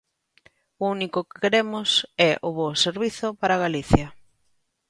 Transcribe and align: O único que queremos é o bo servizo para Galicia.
O 0.81 0.83
único 0.95 1.19
que 1.27 1.35
queremos 1.43 1.89
é 2.29 2.31
o 2.47 2.49
bo 2.57 2.67
servizo 2.85 3.27
para 3.41 3.61
Galicia. 3.65 4.07